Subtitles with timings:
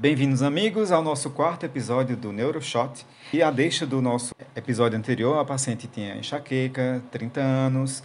[0.00, 3.04] Bem-vindos, amigos, ao nosso quarto episódio do Neuroshot.
[3.34, 8.02] E a deixa do nosso episódio anterior, a paciente tinha enxaqueca, 30 anos,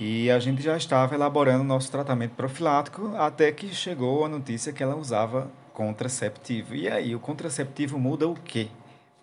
[0.00, 4.72] e a gente já estava elaborando o nosso tratamento profilático até que chegou a notícia
[4.72, 6.74] que ela usava contraceptivo.
[6.74, 8.68] E aí, o contraceptivo muda o quê?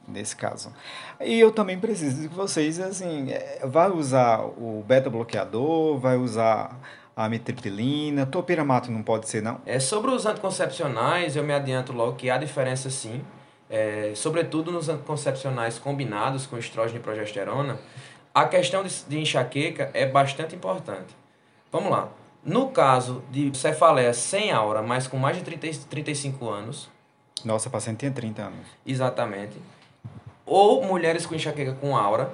[0.08, 0.72] Nesse caso.
[1.20, 6.80] E eu também preciso que vocês, assim, é, vai usar o beta-bloqueador, vai usar
[7.16, 9.62] amitriptilina, topiramato não pode ser, não?
[9.66, 13.24] É, sobre os anticoncepcionais, eu me adianto logo que há diferença sim,
[13.70, 17.80] é, sobretudo nos anticoncepcionais combinados com estrógeno e progesterona,
[18.34, 21.16] a questão de, de enxaqueca é bastante importante.
[21.72, 22.10] Vamos lá.
[22.44, 26.90] No caso de cefaleia sem aura, mas com mais de 30, 35 anos.
[27.44, 28.68] Nossa, paciente tinha 30 anos.
[28.86, 29.58] Exatamente.
[30.46, 32.32] Ou mulheres com enxaqueca com aura,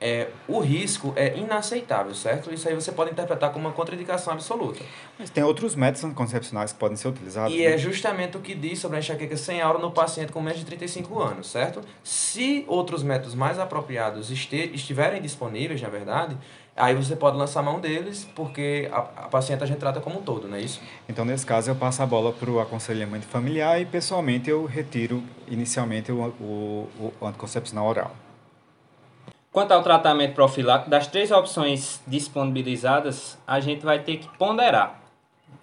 [0.00, 2.52] é, o risco é inaceitável, certo?
[2.52, 4.82] Isso aí você pode interpretar como uma contraindicação absoluta.
[5.18, 7.52] Mas tem outros métodos anticoncepcionais que podem ser utilizados.
[7.52, 7.64] E né?
[7.64, 10.64] é justamente o que diz sobre a enxaqueca sem aura no paciente com menos de
[10.64, 11.82] 35 anos, certo?
[12.02, 16.34] Se outros métodos mais apropriados estiverem disponíveis, na verdade,
[16.74, 20.22] aí você pode lançar mão deles, porque a, a paciente a gente trata como um
[20.22, 20.80] todo, não é isso?
[21.10, 25.22] Então, nesse caso, eu passo a bola para o aconselhamento familiar e, pessoalmente, eu retiro
[25.46, 28.29] inicialmente o, o, o anticoncepcional oral.
[29.52, 35.00] Quanto ao tratamento profilático, das três opções disponibilizadas, a gente vai ter que ponderar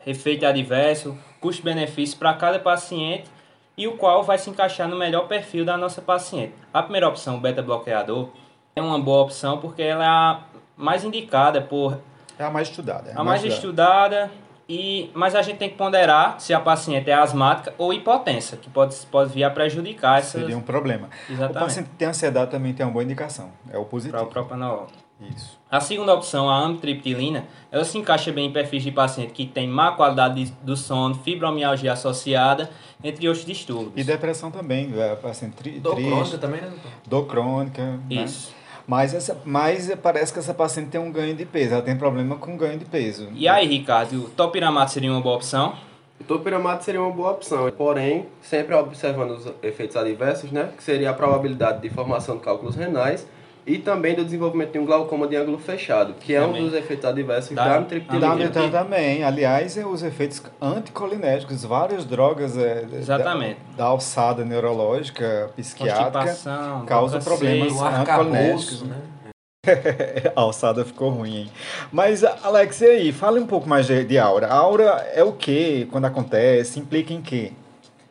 [0.06, 3.30] efeito adverso, custo-benefício para cada paciente
[3.78, 6.54] e o qual vai se encaixar no melhor perfil da nossa paciente.
[6.74, 8.30] A primeira opção, o beta-bloqueador,
[8.76, 10.42] é uma boa opção porque ela é a
[10.76, 11.98] mais indicada por...
[12.38, 13.10] É a mais estudada.
[13.10, 14.26] É a, mais, mais estudada.
[14.26, 18.58] estudada e, mas a gente tem que ponderar se a paciente é asmática ou hipotensa,
[18.58, 20.42] que pode, pode vir a prejudicar essas...
[20.42, 21.10] Seria um problema.
[21.30, 21.58] Exatamente.
[21.58, 24.18] O paciente que tem ansiedade também tem uma boa indicação, é o positivo.
[24.18, 24.88] Para o propanolol.
[25.36, 25.58] Isso.
[25.70, 29.68] A segunda opção, a amitriptilina, ela se encaixa bem em perfis de paciente que tem
[29.68, 32.70] má qualidade do sono, fibromialgia associada,
[33.04, 33.94] entre outros distúrbios.
[33.96, 36.12] E depressão também, é, paciente tri, dor triste.
[36.12, 36.92] crônica também, né, doutor?
[37.08, 37.84] Dor crônica.
[37.84, 38.00] Né?
[38.10, 38.50] Isso.
[38.50, 38.67] Né?
[38.88, 42.38] Mas, essa, mas parece que essa paciente tem um ganho de peso, ela tem problema
[42.38, 43.28] com ganho de peso.
[43.34, 45.76] E aí, Ricardo, o topiramato seria uma boa opção?
[46.22, 50.70] O topiramato seria uma boa opção, porém, sempre observando os efeitos adversos, né?
[50.76, 53.28] Que seria a probabilidade de formação de cálculos renais
[53.68, 56.62] e também do desenvolvimento de um glaucoma de ângulo fechado, que é também.
[56.62, 58.50] um dos efeitos adversos da, da amitriptilina.
[58.50, 59.24] Da também.
[59.26, 63.60] Aliás, é os efeitos anticolinéticos, várias drogas é, Exatamente.
[63.72, 66.38] Da, da, alçada neurológica, psiquiátrica,
[66.88, 68.84] causam problemas anticolinéticos.
[68.84, 68.96] Né?
[70.34, 71.52] a alçada ficou ruim, hein?
[71.92, 73.12] Mas, Alex, e aí?
[73.12, 74.48] Fale um pouco mais de, de aura.
[74.48, 76.80] A aura é o que quando acontece?
[76.80, 77.52] Implica em quê?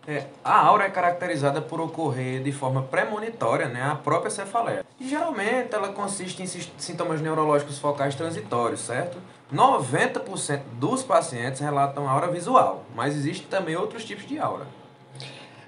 [0.08, 4.84] É, a aura é caracterizada por ocorrer de forma premonitória, né, a própria cefaleia.
[5.00, 9.18] E, geralmente ela consiste em sintomas neurológicos focais transitórios, certo?
[9.52, 14.66] 90% dos pacientes relatam aura visual, mas existem também outros tipos de aura.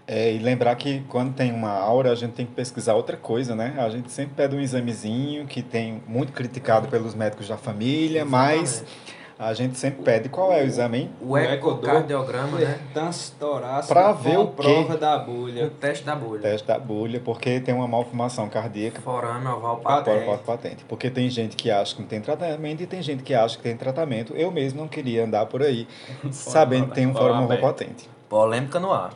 [0.06, 3.54] É, e lembrar que quando tem uma aura, a gente tem que pesquisar outra coisa,
[3.54, 3.75] né?
[3.77, 8.59] A gente sempre pede um examezinho que tem muito criticado pelos médicos da família, Exatamente.
[8.59, 8.84] mas
[9.38, 12.81] a gente sempre pede qual é o exame, O, o ecocardiograma, né?
[13.87, 15.66] Para ver o prova da bolha.
[15.66, 16.41] O teste da bolha.
[16.41, 19.00] O teste da bolha, porque tem uma malformação cardíaca.
[19.00, 20.44] Forame oval patente.
[20.44, 20.84] patente.
[20.88, 23.62] Porque tem gente que acha que não tem tratamento e tem gente que acha que
[23.62, 24.34] tem tratamento.
[24.34, 25.87] Eu mesmo não queria andar por aí
[26.32, 28.10] sabendo que tem um fórum oval patente.
[28.28, 29.12] Polêmica no ar.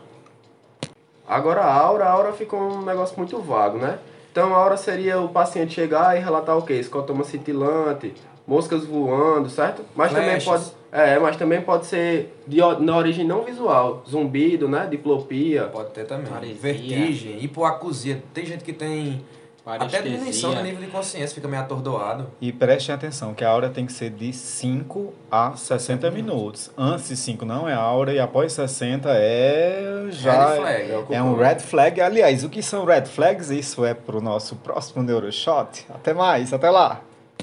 [1.27, 3.99] Agora a aura, a aura ficou um negócio muito vago, né?
[4.32, 6.72] Então a aura seria o paciente chegar e relatar o quê?
[6.72, 8.15] Escotoma cintilante,
[8.47, 9.84] moscas voando, certo?
[9.94, 14.88] Mas também pode, é, mas também pode ser de na origem não visual, zumbido, né,
[14.91, 15.65] diplopia.
[15.65, 16.32] Pode ter também.
[16.32, 16.56] Paresia.
[16.59, 18.22] Vertigem, hipoacusia.
[18.32, 19.22] Tem gente que tem
[19.65, 22.28] até diminuição no nível de consciência, fica meio atordoado.
[22.41, 26.71] E prestem atenção que a aura tem que ser de 5 a 60 minutos.
[26.77, 31.23] Antes de 5 não é aura e após 60 é já red flag, é, é
[31.23, 32.00] um red flag.
[32.00, 33.50] Aliás, o que são red flags?
[33.50, 35.87] Isso é para o nosso próximo Neuroshot.
[35.89, 37.00] Até mais, até lá!